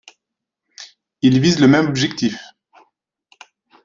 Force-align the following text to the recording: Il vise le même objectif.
Il 1.21 1.39
vise 1.39 1.59
le 1.59 1.67
même 1.67 1.85
objectif. 1.87 2.41